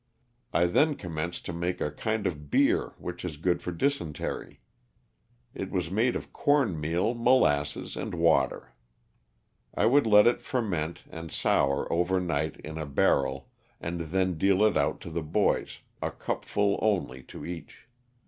[0.51, 4.59] I then commenced to make a kind of beer which is good for dysentery.
[5.53, 8.73] It was made of corn meal, molasses and water.
[9.75, 14.63] I would let it ferment and sour over night in a barrel, and then deal
[14.63, 17.87] it out to the boys, a cupful only to each.